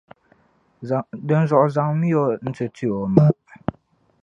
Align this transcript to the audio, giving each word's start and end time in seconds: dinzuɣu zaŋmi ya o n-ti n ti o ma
dinzuɣu 1.27 1.67
zaŋmi 1.75 2.07
ya 2.13 2.19
o 2.21 2.23
n-ti 2.49 2.65
n 2.67 2.71
ti 2.75 2.85
o 2.97 2.99
ma 3.15 3.25